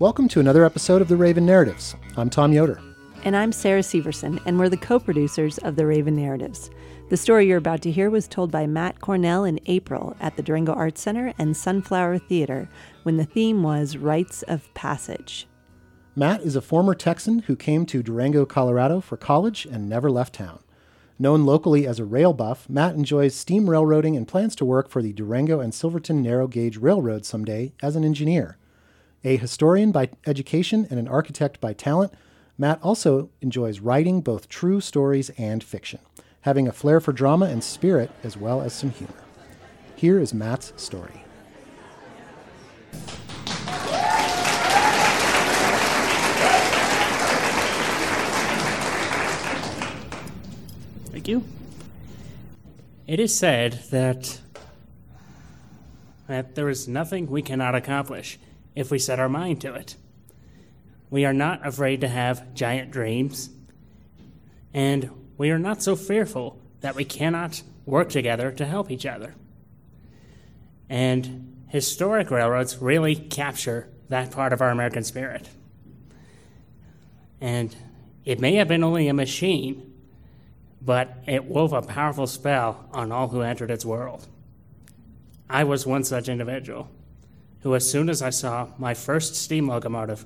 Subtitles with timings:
[0.00, 1.94] Welcome to another episode of the Raven Narratives.
[2.16, 2.80] I'm Tom Yoder.
[3.22, 6.70] And I'm Sarah Severson, and we're the co producers of the Raven Narratives.
[7.10, 10.42] The story you're about to hear was told by Matt Cornell in April at the
[10.42, 12.66] Durango Arts Center and Sunflower Theater
[13.02, 15.46] when the theme was Rites of Passage.
[16.16, 20.34] Matt is a former Texan who came to Durango, Colorado for college and never left
[20.34, 20.60] town.
[21.18, 25.02] Known locally as a rail buff, Matt enjoys steam railroading and plans to work for
[25.02, 28.56] the Durango and Silverton Narrow Gauge Railroad someday as an engineer.
[29.22, 32.14] A historian by education and an architect by talent,
[32.56, 36.00] Matt also enjoys writing both true stories and fiction,
[36.42, 39.12] having a flair for drama and spirit as well as some humor.
[39.94, 41.22] Here is Matt's story.
[51.12, 51.44] Thank you.
[53.06, 54.40] It is said that
[56.26, 58.38] that there is nothing we cannot accomplish
[58.74, 59.96] if we set our mind to it.
[61.10, 63.50] We are not afraid to have giant dreams,
[64.72, 69.34] and we are not so fearful that we cannot work together to help each other.
[70.88, 75.48] And historic railroads really capture that part of our American spirit.
[77.40, 77.74] And
[78.24, 79.92] it may have been only a machine,
[80.82, 84.26] but it wove a powerful spell on all who entered its world.
[85.48, 86.88] I was one such individual
[87.62, 90.24] who, as soon as I saw my first steam locomotive,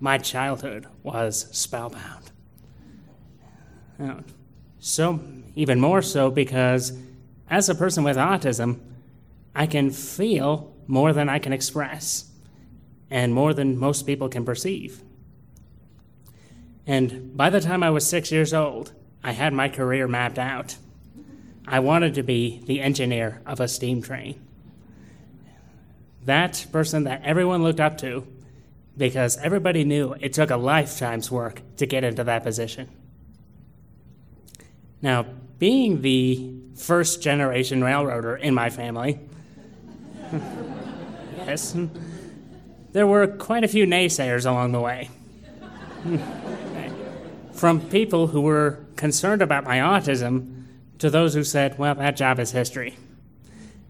[0.00, 2.30] my childhood was spellbound.
[4.78, 5.20] So,
[5.56, 6.92] even more so because
[7.50, 8.80] as a person with autism,
[9.54, 12.30] I can feel more than I can express,
[13.10, 15.02] and more than most people can perceive.
[16.86, 20.76] And by the time I was six years old, I had my career mapped out.
[21.66, 24.40] I wanted to be the engineer of a steam train
[26.28, 28.26] that person that everyone looked up to
[28.96, 32.88] because everybody knew it took a lifetime's work to get into that position.
[35.00, 35.26] Now,
[35.58, 39.20] being the first generation railroader in my family,
[41.36, 41.76] yes,
[42.92, 45.10] there were quite a few naysayers along the way.
[47.52, 50.64] From people who were concerned about my autism
[50.98, 52.96] to those who said, well, that job is history.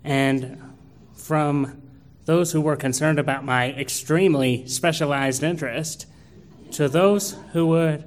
[0.04, 0.62] And
[1.14, 1.82] from
[2.28, 6.04] those who were concerned about my extremely specialized interest
[6.70, 8.04] to those who would,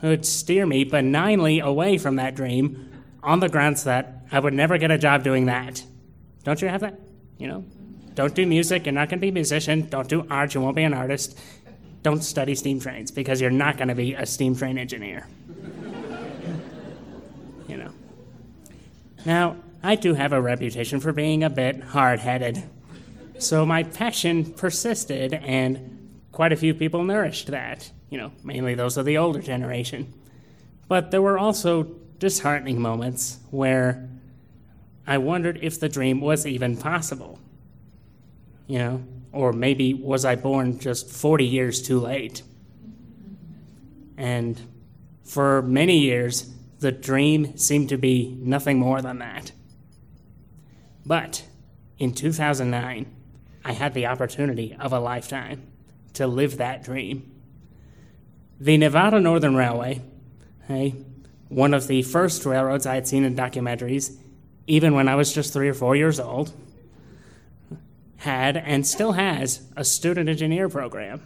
[0.00, 2.90] who would steer me benignly away from that dream
[3.22, 5.84] on the grounds that I would never get a job doing that.
[6.42, 6.98] Don't you have that?
[7.38, 7.64] You know?
[8.16, 9.88] Don't do music, you're not going to be a musician.
[9.88, 11.38] Don't do art, you won't be an artist.
[12.02, 15.28] Don't study steam trains because you're not going to be a steam train engineer.
[17.68, 17.92] you know.
[19.24, 19.54] Now,
[19.84, 22.64] I do have a reputation for being a bit hard headed.
[23.38, 27.90] So my passion persisted, and quite a few people nourished that.
[28.10, 30.12] You know, mainly those of the older generation.
[30.86, 31.84] But there were also
[32.18, 34.08] disheartening moments where
[35.06, 37.38] I wondered if the dream was even possible.
[38.66, 42.42] You know, or maybe was I born just 40 years too late?
[44.16, 44.60] And
[45.24, 49.52] for many years, the dream seemed to be nothing more than that.
[51.04, 51.44] But
[51.98, 53.06] in 2009,
[53.64, 55.62] I had the opportunity of a lifetime
[56.14, 57.30] to live that dream.
[58.60, 60.02] The Nevada Northern Railway,
[60.68, 60.94] hey,
[61.48, 64.16] one of the first railroads I had seen in documentaries,
[64.66, 66.52] even when I was just three or four years old,
[68.18, 71.22] had and still has a student engineer program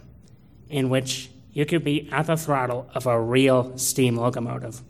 [0.69, 4.81] in which you could be at the throttle of a real steam locomotive.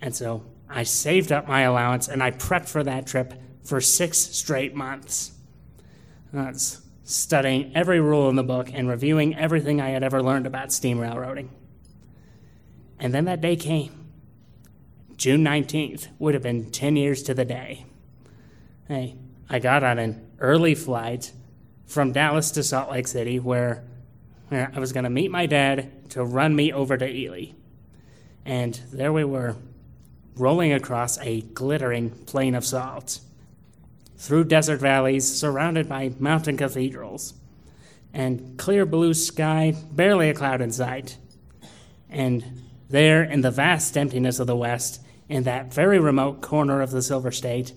[0.00, 4.18] And so I saved up my allowance and I prepped for that trip for six
[4.18, 5.32] straight months.
[6.36, 10.70] That's studying every rule in the book and reviewing everything I had ever learned about
[10.70, 11.50] steam railroading.
[12.98, 14.08] And then that day came.
[15.16, 17.86] June 19th would have been 10 years to the day.
[18.86, 19.16] Hey,
[19.48, 21.32] I got on an early flight
[21.86, 23.82] from Dallas to Salt Lake City where,
[24.48, 27.52] where I was going to meet my dad to run me over to Ely.
[28.44, 29.56] And there we were,
[30.36, 33.20] rolling across a glittering plain of salt
[34.16, 37.34] through desert valleys surrounded by mountain cathedrals,
[38.12, 41.18] and clear blue sky, barely a cloud in sight.
[42.08, 46.90] And there, in the vast emptiness of the West, in that very remote corner of
[46.90, 47.74] the Silver State,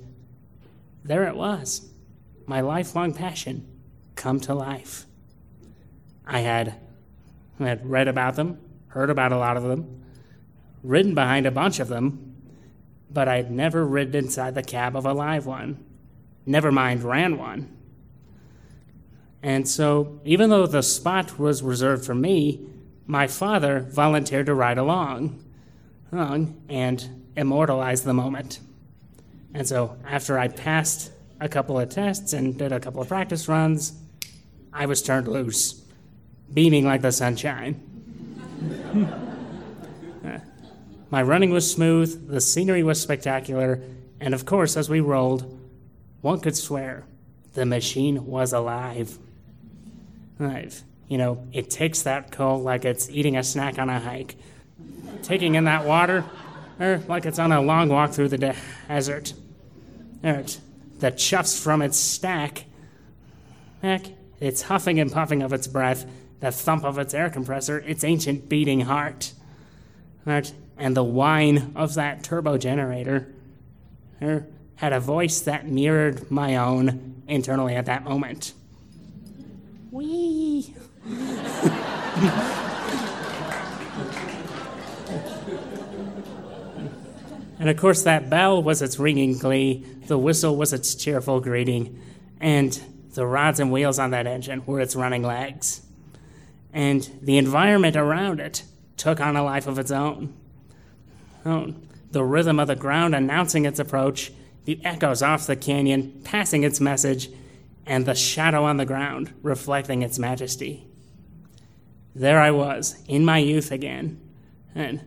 [1.03, 1.89] there it was,
[2.45, 3.67] my lifelong passion
[4.15, 5.05] come to life.
[6.25, 6.75] I had,
[7.59, 10.03] I had read about them, heard about a lot of them,
[10.83, 12.35] ridden behind a bunch of them,
[13.11, 15.83] but I'd never ridden inside the cab of a live one
[16.49, 17.69] never mind ran one.
[19.41, 22.67] And so, even though the spot was reserved for me,
[23.05, 25.41] my father volunteered to ride along,
[26.11, 28.59] and immortalize the moment.
[29.53, 33.47] And so, after I passed a couple of tests and did a couple of practice
[33.47, 33.93] runs,
[34.73, 35.81] I was turned loose,
[36.53, 37.81] beaming like the sunshine.
[41.11, 43.81] My running was smooth, the scenery was spectacular,
[44.19, 45.58] and of course, as we rolled,
[46.21, 47.05] one could swear
[47.53, 49.17] the machine was alive.
[50.39, 50.83] Alive.
[51.07, 54.35] You know, it takes that coal like it's eating a snack on a hike,
[55.23, 56.23] taking in that water,
[56.79, 58.55] or like it's on a long walk through the
[58.87, 59.33] desert.
[60.21, 62.65] The chuffs from its stack.
[63.81, 64.05] Heck,
[64.39, 66.05] it's huffing and puffing of its breath,
[66.41, 69.33] the thump of its air compressor, its ancient beating heart.
[70.25, 73.33] And the whine of that turbo generator
[74.21, 74.45] er,
[74.79, 78.53] had a voice that mirrored my own internally at that moment.
[79.91, 80.73] Wee.
[87.59, 92.01] and of course, that bell was its ringing glee, the whistle was its cheerful greeting,
[92.39, 92.81] and
[93.13, 95.81] the rods and wheels on that engine were its running legs.
[96.71, 98.63] And the environment around it
[98.95, 100.33] took on a life of its own
[101.45, 101.87] own.
[102.11, 104.31] The rhythm of the ground announcing its approach,
[104.65, 107.29] the echoes off the canyon passing its message,
[107.85, 110.85] and the shadow on the ground reflecting its majesty.
[112.13, 114.19] There I was, in my youth again,
[114.75, 115.01] and,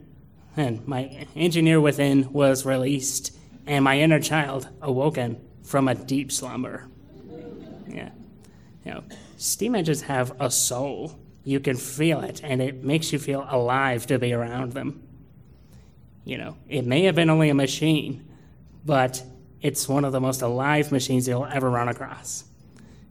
[0.57, 6.89] and my engineer within was released, and my inner child awoken from a deep slumber.
[7.87, 8.11] Yeah.
[8.85, 9.05] You know,
[9.37, 11.19] steam engines have a soul.
[11.45, 15.03] You can feel it, and it makes you feel alive to be around them.
[16.25, 18.29] You know, it may have been only a machine,
[18.85, 19.23] but
[19.62, 22.44] it's one of the most alive machines you'll ever run across.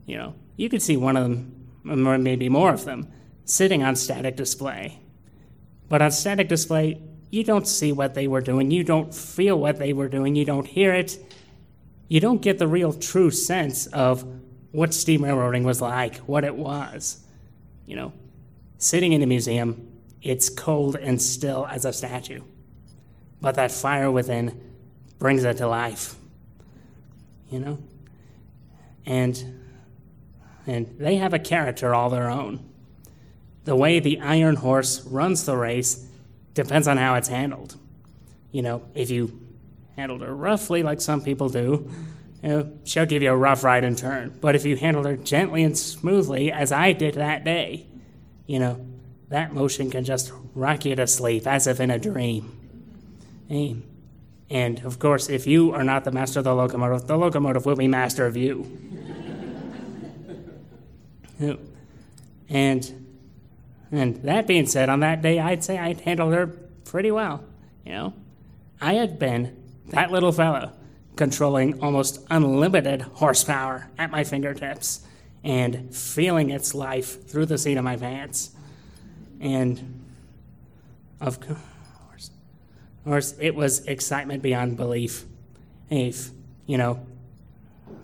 [0.05, 3.11] You know, you could see one of them, or maybe more of them,
[3.45, 4.99] sitting on static display.
[5.89, 9.79] But on static display, you don't see what they were doing, you don't feel what
[9.79, 11.17] they were doing, you don't hear it.
[12.07, 14.25] You don't get the real true sense of
[14.71, 17.23] what steam railroading was like, what it was.
[17.85, 18.13] You know,
[18.77, 19.87] sitting in a museum,
[20.21, 22.41] it's cold and still as a statue
[23.41, 24.61] but that fire within
[25.19, 26.15] brings it to life.
[27.51, 27.77] You know?
[29.05, 29.61] And
[30.65, 32.63] and they have a character all their own.
[33.63, 36.07] The way the iron horse runs the race
[36.53, 37.77] depends on how it's handled.
[38.51, 39.39] You know, if you
[39.95, 41.89] handled her roughly like some people do,
[42.43, 44.37] you know, she'll give you a rough ride and turn.
[44.41, 47.85] But if you handle her gently and smoothly, as I did that day,
[48.47, 48.85] you know,
[49.29, 52.57] that motion can just rock you to sleep as if in a dream
[53.49, 53.90] aim.
[54.51, 57.77] And of course, if you are not the master of the locomotive, the locomotive will
[57.77, 58.67] be master of you.
[62.49, 63.07] and
[63.93, 66.47] and that being said, on that day, I'd say I'd handled her
[66.83, 67.45] pretty well.
[67.85, 68.13] You know,
[68.81, 69.55] I had been
[69.87, 70.73] that little fellow
[71.15, 75.05] controlling almost unlimited horsepower at my fingertips
[75.45, 78.51] and feeling its life through the seat of my pants.
[79.39, 80.03] And
[81.21, 81.57] of course
[83.05, 85.25] or it was excitement beyond belief.
[85.89, 86.29] If,
[86.65, 87.05] you know,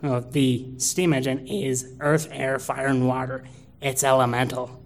[0.04, 3.44] oh, the steam engine is earth, air, fire, and water.
[3.82, 4.82] It's elemental.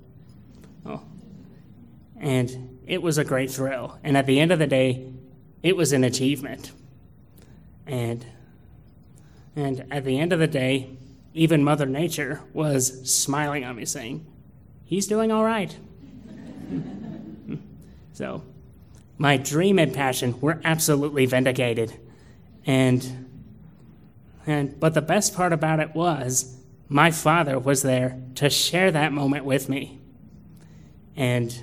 [0.86, 1.02] Oh.
[2.20, 3.98] And it was a great thrill.
[4.04, 5.12] And at the end of the day,
[5.64, 6.72] it was an achievement.
[7.88, 8.26] And
[9.56, 10.90] and at the end of the day,
[11.34, 14.26] even Mother Nature was smiling on me, saying,
[14.86, 15.76] He's doing all right.
[18.14, 18.44] so
[19.22, 21.94] my dream and passion were absolutely vindicated.
[22.66, 23.30] And
[24.48, 26.58] and but the best part about it was
[26.90, 30.00] my father was there to share that moment with me.
[31.16, 31.54] And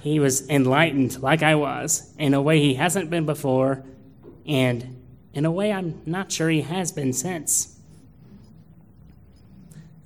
[0.00, 3.84] he was enlightened like I was in a way he hasn't been before
[4.46, 5.02] and
[5.34, 7.80] in a way I'm not sure he has been since.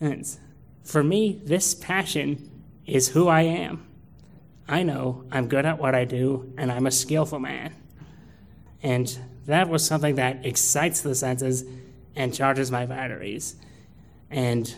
[0.00, 0.26] And
[0.82, 2.50] for me, this passion
[2.86, 3.86] is who I am.
[4.68, 7.74] I know I'm good at what I do and I'm a skillful man.
[8.82, 11.64] And that was something that excites the senses
[12.14, 13.56] and charges my batteries.
[14.30, 14.74] And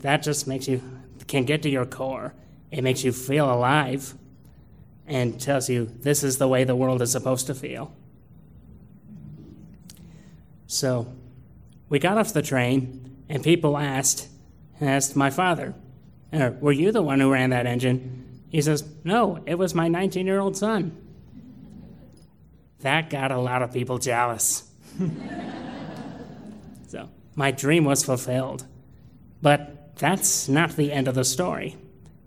[0.00, 0.82] that just makes you,
[1.26, 2.34] can get to your core.
[2.70, 4.14] It makes you feel alive
[5.06, 7.94] and tells you this is the way the world is supposed to feel.
[10.66, 11.12] So
[11.88, 14.28] we got off the train and people asked,
[14.80, 15.74] asked my father,
[16.32, 18.27] uh, Were you the one who ran that engine?
[18.50, 20.96] He says, No, it was my 19 year old son.
[22.80, 24.70] That got a lot of people jealous.
[26.88, 28.66] so my dream was fulfilled.
[29.42, 31.76] But that's not the end of the story.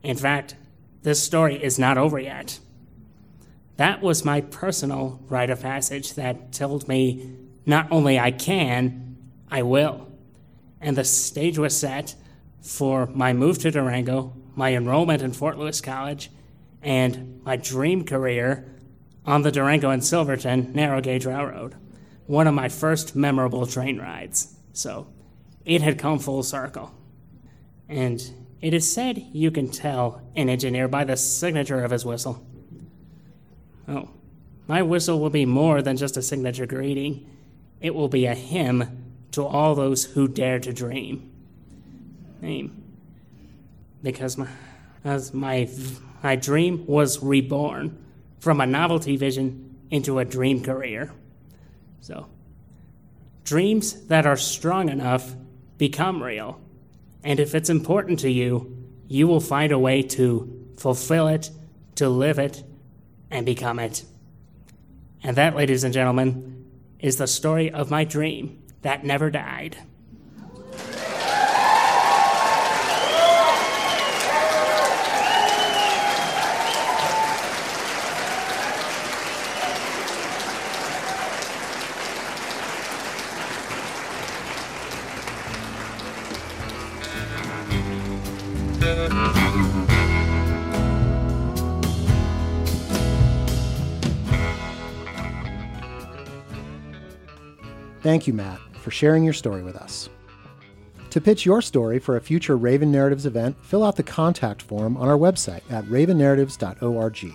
[0.04, 0.56] In fact,
[1.04, 2.60] this story is not over yet.
[3.78, 7.36] That was my personal rite of passage that told me
[7.66, 9.18] not only I can,
[9.50, 10.08] I will.
[10.80, 12.16] And the stage was set
[12.62, 16.29] for my move to Durango, my enrollment in Fort Lewis College,
[16.81, 18.65] and my dream career
[19.25, 21.75] on the Durango and Silverton Narrow Gauge Railroad,
[22.25, 24.55] one of my first memorable train rides.
[24.74, 25.08] So
[25.65, 26.91] it had come full circle.
[27.88, 28.22] And
[28.62, 32.46] it is said you can tell an engineer by the signature of his whistle.
[33.88, 34.10] Oh,
[34.67, 37.29] my whistle will be more than just a signature greeting.
[37.81, 41.31] It will be a hymn to all those who dare to dream.
[42.41, 42.81] Name.
[44.01, 44.48] Because my,
[45.03, 45.70] as my,
[46.24, 47.98] my dream was reborn
[48.39, 51.12] from a novelty vision into a dream career.
[52.00, 52.27] So,
[53.43, 55.36] dreams that are strong enough
[55.77, 56.60] become real.
[57.24, 58.77] And if it's important to you,
[59.08, 61.51] you will find a way to fulfill it,
[61.96, 62.63] to live it,
[63.29, 64.05] and become it.
[65.24, 66.65] And that, ladies and gentlemen,
[67.00, 69.77] is the story of my dream that never died.
[98.01, 100.10] Thank you, Matt, for sharing your story with us.
[101.12, 104.98] To pitch your story for a future Raven Narratives event, fill out the contact form
[104.98, 107.34] on our website at ravennarratives.org.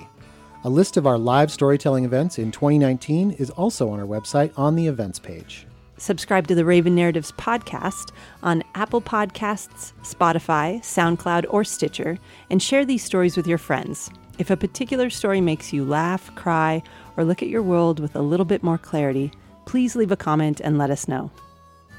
[0.65, 4.75] A list of our live storytelling events in 2019 is also on our website on
[4.75, 5.67] the events page.
[5.99, 8.11] Subscribe to the Raven Narratives podcast
[8.43, 12.19] on Apple Podcasts, Spotify, SoundCloud, or Stitcher,
[12.51, 14.11] and share these stories with your friends.
[14.39, 16.83] If a particular story makes you laugh, cry,
[17.17, 19.31] or look at your world with a little bit more clarity,
[19.67, 21.31] please leave a comment and let us know.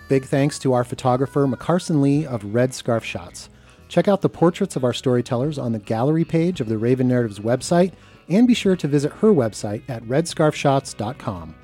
[0.10, 3.50] Big thanks to our photographer, McCarson Lee of Red Scarf Shots.
[3.90, 7.40] Check out the portraits of our storytellers on the gallery page of the Raven Narratives
[7.40, 7.94] website,
[8.30, 11.56] and be sure to visit her website at redscarfshots.com.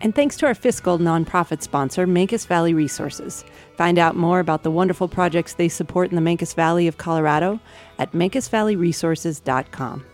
[0.00, 3.44] And thanks to our fiscal nonprofit sponsor, Mancos Valley Resources.
[3.76, 7.58] Find out more about the wonderful projects they support in the Mancos Valley of Colorado
[7.98, 10.04] at mancusvalleyresources.com.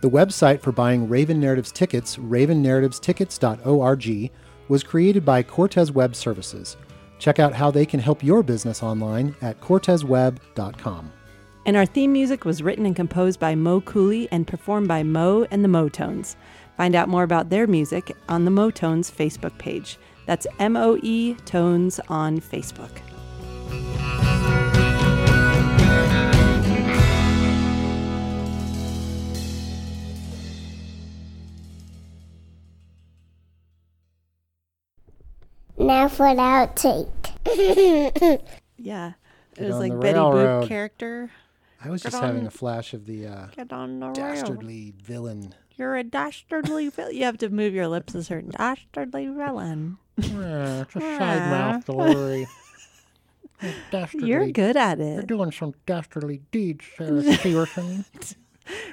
[0.00, 4.30] The website for buying Raven Narratives tickets, ravennarrativestickets.org,
[4.70, 6.76] was created by Cortez Web Services.
[7.18, 11.12] Check out how they can help your business online at cortezweb.com.
[11.66, 15.44] And our theme music was written and composed by Mo Cooley and performed by Mo
[15.50, 16.36] and the Moetones.
[16.76, 19.98] Find out more about their music on the Moetones Facebook page.
[20.24, 23.09] That's M O E Tones on Facebook.
[36.00, 38.40] Now for the outtake.
[38.78, 39.12] Yeah.
[39.56, 40.64] It Get was like Betty railroad.
[40.64, 41.30] Boop character.
[41.84, 44.14] I was Get just having a flash of the uh, Get on the rail.
[44.14, 45.54] dastardly villain.
[45.76, 47.14] You're a dastardly villain.
[47.14, 49.98] You have to move your lips a certain dastardly villain.
[50.16, 52.46] Yeah, it's a side mouth delivery.
[53.90, 54.28] dastardly.
[54.28, 55.14] You're good at it.
[55.14, 58.06] You're doing some dastardly deeds, Sarah Steverson.
[58.20, 58.36] Is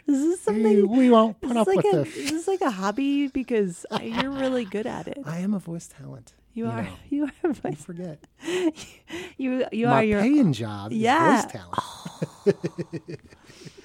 [0.08, 0.90] this we, something?
[0.90, 2.16] we won't Is put up like with a this.
[2.18, 5.20] is this like a hobby because you're really good at it.
[5.26, 6.34] I am a voice talent.
[6.58, 8.18] You are know, you are voice- forget.
[9.38, 11.38] you you My are your paying job Yeah.
[11.38, 13.20] is voice talent.